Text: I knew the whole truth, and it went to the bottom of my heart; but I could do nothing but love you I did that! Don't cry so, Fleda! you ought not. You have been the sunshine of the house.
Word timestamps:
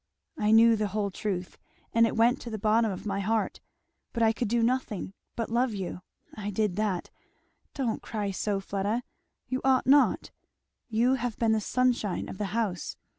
I 0.35 0.49
knew 0.49 0.75
the 0.75 0.87
whole 0.87 1.11
truth, 1.11 1.59
and 1.93 2.07
it 2.07 2.15
went 2.15 2.41
to 2.41 2.49
the 2.49 2.57
bottom 2.57 2.89
of 2.89 3.05
my 3.05 3.19
heart; 3.19 3.59
but 4.13 4.23
I 4.23 4.33
could 4.33 4.47
do 4.47 4.63
nothing 4.63 5.13
but 5.35 5.51
love 5.51 5.75
you 5.75 6.01
I 6.35 6.49
did 6.49 6.75
that! 6.77 7.11
Don't 7.75 8.01
cry 8.01 8.31
so, 8.31 8.59
Fleda! 8.59 9.03
you 9.47 9.61
ought 9.63 9.85
not. 9.85 10.31
You 10.89 11.13
have 11.17 11.37
been 11.37 11.51
the 11.51 11.61
sunshine 11.61 12.27
of 12.29 12.39
the 12.39 12.45
house. 12.57 12.97